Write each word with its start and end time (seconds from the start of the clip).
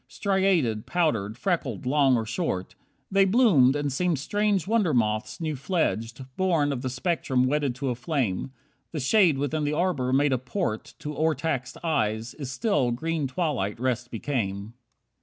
Striated, 0.07 0.87
powdered, 0.87 1.37
freckled, 1.37 1.85
long 1.85 2.17
or 2.17 2.25
short. 2.25 2.73
They 3.11 3.23
bloomed, 3.23 3.75
and 3.75 3.93
seemed 3.93 4.17
strange 4.17 4.65
wonder 4.65 4.95
moths 4.95 5.39
new 5.39 5.55
fledged, 5.55 6.25
Born 6.37 6.73
of 6.73 6.81
the 6.81 6.89
spectrum 6.89 7.45
wedded 7.45 7.75
to 7.75 7.89
a 7.89 7.93
flame. 7.93 8.49
The 8.93 8.99
shade 8.99 9.37
within 9.37 9.63
the 9.63 9.73
arbour 9.73 10.11
made 10.11 10.33
a 10.33 10.39
port 10.39 10.95
To 11.01 11.15
o'ertaxed 11.15 11.77
eyes, 11.83 12.33
its 12.39 12.49
still, 12.49 12.89
green 12.89 13.27
twilight 13.27 13.79
rest 13.79 14.09
became. 14.09 14.73